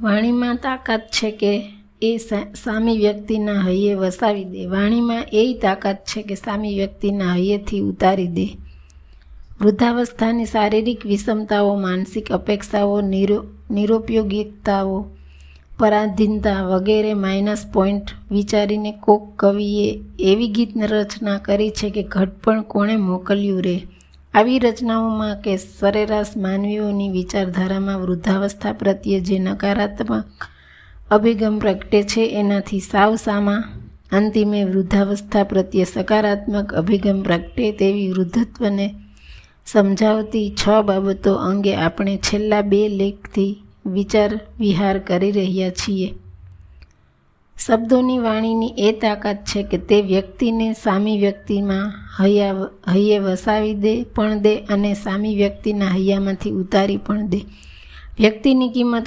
[0.00, 1.70] વાણીમાં તાકાત છે કે
[2.02, 2.16] એ
[2.64, 4.66] સામી વ્યક્તિના હૈયે વસાવી દે.
[4.66, 8.46] વાણીમાં એ તાકાત છે કે સામી વ્યક્તિના હૈયેથી ઉતારી દે.
[9.60, 15.06] વૃદ્ધાવસ્થાની શારીરિક વિષમતાઓ, માનસિક અપેક્ષાઓ, નિરો નિરુપયોગિકતાઓ
[15.78, 22.96] પરાધીનતા વગેરે માઇનસ પોઈન્ટ વિચારીને કોક કવિએ એવી ગીત રચના કરી છે કે ઘટપણ કોણે
[22.96, 23.86] મોકલ્યું રે.
[24.34, 30.46] આવી રચનાઓમાં કે સરેરાશ માનવીઓની વિચારધારામાં વૃદ્ધાવસ્થા પ્રત્યે જે નકારાત્મક
[31.10, 33.62] અભિગમ પ્રગટે છે, એનાથી સાવ સામા
[34.12, 38.94] અંતિમે વૃદ્ધાવસ્થા પ્રત્યે સકારાત્મક અભિગમ પ્રગટે તેવી વૃદ્ધત્વને
[39.66, 43.52] સમજાવતી છ બાબતો અંગે આપણે છેલ્લા બે લેખથી
[43.86, 46.08] વિચાર વિહાર કરી રહ્યા છીએ.
[47.58, 54.40] શબ્દોની વાણીની એ તાકાત છે કે તે વ્યક્તિને સામી વ્યક્તિમાં હૈયા હૈયે વસાવી દે, પણ
[54.44, 57.40] દે અને સામી વ્યક્તિના હૈયામાંથી ઉતારી પણ દે.
[58.18, 59.06] વ્યક્તિની કિંમત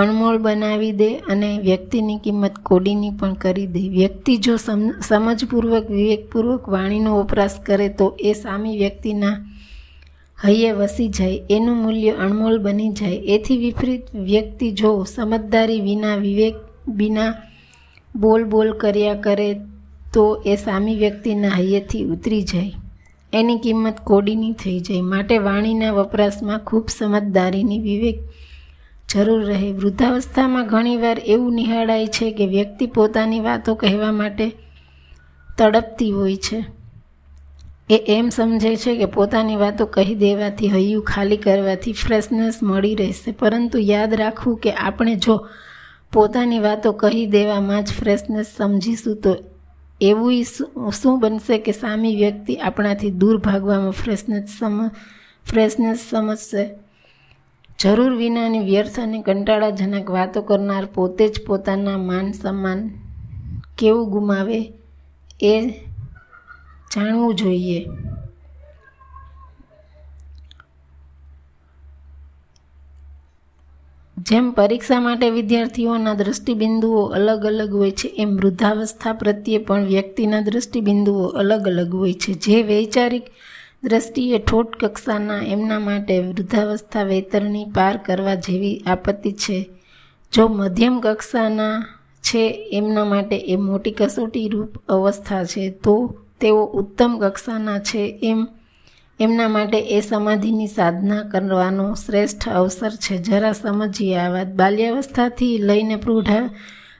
[0.00, 3.82] અણમોલ બનાવી દે અને વ્યક્તિની કિંમત કોડીની પણ કરી દે.
[3.96, 9.36] વ્યક્તિ જો સમજપૂર્વક, વિવેકપૂર્વક વાણીનો વપરાશ કરે તો એ સામી વ્યક્તિના
[10.38, 13.24] હૈયે વસી જાય, એનું મૂલ્ય અણમોલ બની જાય.
[13.34, 16.56] એથી વિપરીત વ્યક્તિ જો સમજદારી વિના વિવેક,
[17.00, 17.32] વિના
[18.14, 19.54] બોલ બોલ કર્યા કરે
[20.14, 22.72] તો એ સામી વ્યક્તિના હૈયેથી ઉતરી જાય.
[23.32, 25.00] એની કિંમત કોડીની થઈ જાય.
[25.00, 28.18] માટે વાણીના વપરાશમાં ખૂબ સમજદારીની વિવેક
[29.14, 29.72] જરૂર રહે.
[29.72, 34.52] વૃદ્ધાવસ્થામાં ઘણીવાર એવું નિહાળાય છે કે વ્યક્તિ પોતાની વાતો કહેવા માટે
[35.58, 36.64] તડપતી હોય છે.
[37.90, 43.32] એ એમ સમજે છે કે પોતાની વાતો કહી દેવાથી હૈયું ખાલી કરવાથી ફ્રેશનેસ મળી રહેશે.
[43.32, 45.46] પરંતુ યાદ રાખવું કે આપણે જો
[46.14, 49.36] પોતાની વાતો કહી દેવામાં જ ફ્રેશનેસ સમજીશું તો
[50.00, 50.32] એવું
[50.90, 54.88] શું બનશે કે સામી વ્યક્તિ આપણાથી દૂર ભાગવામાં ફ્રેશનેસ સમ
[55.44, 56.70] ફ્રેશનેસ સમજશે?
[57.80, 62.90] જરૂર વિનાની વ્યર્થ અને કંટાળાજનક વાતો કરનાર પોતે જ પોતાના માન સન્માન
[63.78, 64.72] કેવું ગુમાવે
[65.42, 65.68] એ
[66.96, 67.86] જાણવું જોઈએ.
[74.26, 81.24] જેમ પરીક્ષા માટે વિદ્યાર્થીઓના દૃષ્ટિબિંદુઓ અલગ અલગ હોય છે, એમ વૃદ્ધાવસ્થા પ્રત્યે પણ વ્યક્તિના દૃષ્ટિબિંદુઓ
[81.24, 82.32] અલગ અલગ હોય છે.
[82.32, 83.26] જે વૈચારિક
[83.84, 89.58] દ્રષ્ટિએ ઠોટ કક્ષાના એમના માટે વૃદ્ધાવસ્થા વેતરણી પાર કરવા જેવી આપત્તિ છે.
[90.32, 91.76] જો મધ્યમ કક્ષાના
[92.22, 92.42] છે
[92.72, 95.94] એમના માટે એ મોટી કસોટી રૂપ અવસ્થા છે, તો
[96.40, 98.46] તેઓ ઉત્તમ કક્ષાના છે એમ
[99.20, 103.18] એમના માટે એ સમાધિની સાધના કરવાનો શ્રેષ્ઠ અવસર છે.
[103.18, 104.46] જરા સમજીએ આ વાત.
[104.46, 106.50] બાલ્યાવસ્થાથી લઈને પ્રૌઢા,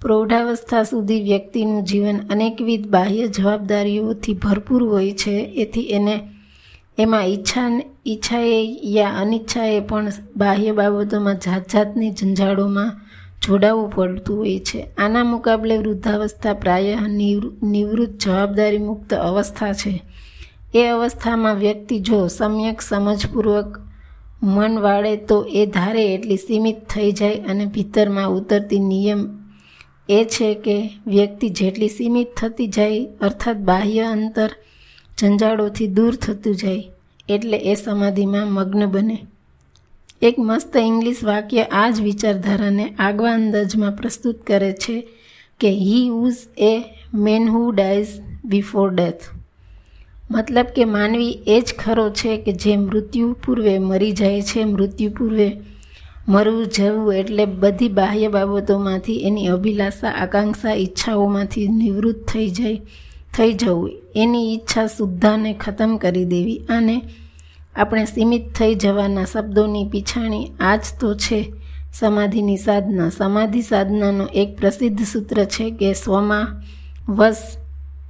[0.00, 5.34] પ્રૌઢાવસ્થા સુધી વ્યક્તિનું જીવન અનેકવિધ બાહ્ય જવાબદારીઓથી ભરપૂર હોય છે.
[5.56, 6.20] એથી એને,
[6.98, 13.00] એમાં ઈચ્છા, ઈચ્છાએ યા અનિચ્છાએ પણ બાહ્ય બાબતોમાં જાત જાતની ઝંઝાળોમાં
[13.46, 14.86] જોડાવવું પડતું હોય છે.
[14.98, 16.96] આના મુકાબલે વૃદ્ધાવસ્થા પ્રાય
[17.62, 20.02] નિવૃત્ત જવાબદારી મુક્ત અવસ્થા છે.
[20.74, 23.80] એ અવસ્થામાં વ્યક્તિ જો સમ્યક, સમજપૂર્વક
[24.42, 29.38] મન વાળે તો એ ધારે એટલી સીમિત થઈ જાય અને ભીતરમાં ઉતરતી નિયમ
[30.08, 34.48] એ છે કે વ્યક્તિ જેટલી સીમિત થતી જાય, અર્થાત બાહ્ય અંતર
[35.18, 36.82] ઝંઝાળોથી દૂર થતું જાય,
[37.28, 39.26] એટલે એ સમાધિમાં મગ્ન બને.
[40.22, 45.08] એક મસ્ત ઇંગ્લિશ વાક્ય આ જ વિચારધારાને આગવા અંદાજમાં પ્રસ્તુત કરે છે
[45.60, 48.08] કે he was a man who dies
[48.44, 49.37] before death
[50.30, 54.64] મતલબ કે માનવી એ જ ખરો છે કે જે મૃત્યુ પૂર્વે મરી જાય છે.
[54.64, 55.60] મૃત્યુ પૂર્વે
[56.28, 62.80] મરવું, જવું એટલે બધી બાહ્ય બાબતોમાંથી એની અભિલાષા, આકાંક્ષા, ઈચ્છાઓમાંથી નિવૃત્ત થઈ જાય
[63.36, 63.92] થઈ જવું.
[64.16, 67.02] એની ઈચ્છા શુદ્ધાને ખતમ કરી દેવી અને
[67.76, 71.52] આપણે સીમિત થઈ જવાના શબ્દોની પીછાણી આ જ તો છે.
[71.92, 76.46] સમાધિની સાધના સમાધિ સાધનાનો એક પ્રસિદ્ધ સૂત્ર છે કે સ્વમાં
[77.12, 77.56] વસ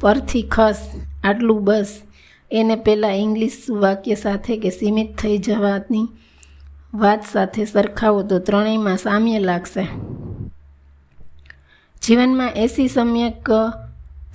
[0.00, 0.76] પરથી ખસ.
[1.24, 2.00] આટલું બસ.
[2.52, 6.08] એને પહેલાં ઇંગ્લિશ વાક્ય સાથે કે સીમિત થઈ જવાની
[6.94, 9.84] વાત સાથે સરખાવો તો ત્રણેયમાં સામ્ય લાગશે.
[12.02, 13.48] જીવનમાં એસી સમ્યક,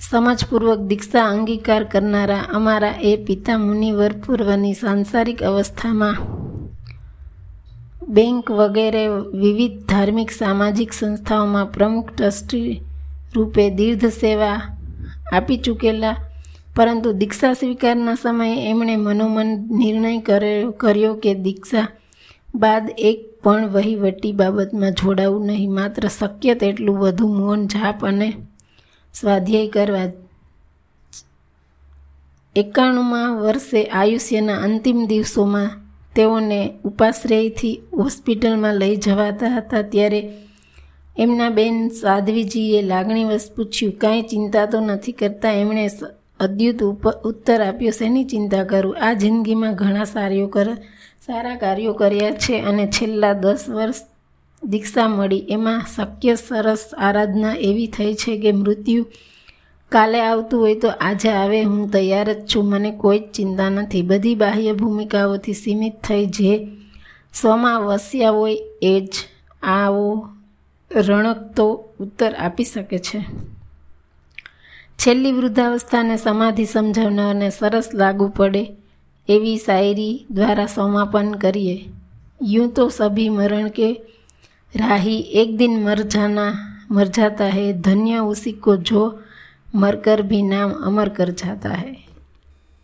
[0.00, 6.16] સમજપૂર્વક દીક્ષા અંગીકાર કરનારા અમારા એ પિતા મુનિવર પૂર્વની સાંસારિક અવસ્થામાં
[8.08, 12.82] બેંક વગેરે વિવિધ ધાર્મિક સામાજિક સંસ્થાઓમાં પ્રમુખ ટ્રસ્ટી
[13.34, 14.60] રૂપે દીર્ઘ સેવા
[15.32, 16.16] આપી ચૂકેલા
[16.78, 20.12] પરંતુ દીક્ષા સ્વીકારના સમયે એમણે મનોમન નિર્ણય
[20.82, 21.86] કર્યો કે દીક્ષા
[22.54, 28.28] બાદ એક પણ વહીવટી બાબતમાં જોડાવું નહીં, માત્ર શક્ય તેટલું વધુ મૌન જાપ અને
[29.14, 30.08] સ્વાધ્યાય કરવા.
[32.56, 35.70] એકાણુંમાં વર્ષે આયુષ્યના અંતિમ દિવસોમાં
[36.14, 40.20] તેઓને ઉપાશ્રયથી હોસ્પિટલમાં લઈ જવાતા હતા, ત્યારે
[41.16, 45.54] એમના બેન સાધ્વીજીએ લાગણીવશ પૂછ્યું, કાંઈ ચિંતા તો નથી કરતા?
[45.62, 45.84] એમણે
[46.40, 46.82] અદ્યુત
[47.24, 48.96] ઉત્તર આપ્યો, શેની ચિંતા કરું?
[49.00, 50.68] આ જિંદગીમાં ઘણા સારીઓ કર,
[51.26, 54.02] સારા કાર્યો કર્યા છે અને છેલ્લા દસ વર્ષ
[54.64, 55.46] દીક્ષા મળી.
[55.48, 59.06] એમાં શક્ય સરસ આરાધના એવી થઈ છે કે મૃત્યુ
[59.92, 62.64] કાલે આવતું હોય તો આજે આવે, હું તૈયાર જ છું.
[62.68, 64.02] મને કોઈ જ ચિંતા નથી.
[64.02, 66.68] બધી બાહ્ય ભૂમિકાઓથી સીમિત થઈ જે
[67.34, 69.14] સ્વમાં વસ્યા હોય એ જ
[69.62, 70.28] આવો
[70.90, 71.66] રણકતો
[72.00, 73.18] ઉત્તર આપી શકે છે.
[74.99, 78.63] છેલ્લી વૃદ્ધાવસ્થાને સમાધિ સમજાવનારને સરસ લાગુ પડે
[79.29, 81.77] એવી શાયરી દ્વારા સમાપન કરીએ
[82.41, 83.91] यूं तो सभी मरण के
[84.73, 86.45] राही एक दिन मर जाना
[86.91, 89.03] मर जाता है धन्य उसी को जो
[89.75, 91.95] मरकर भी नाम अमर कर जाता है